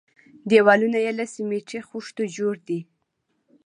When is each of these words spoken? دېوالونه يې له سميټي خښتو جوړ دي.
دېوالونه 0.49 0.97
يې 1.05 1.11
له 1.19 1.25
سميټي 1.33 1.79
خښتو 1.89 2.23
جوړ 2.35 2.55
دي. 2.67 2.79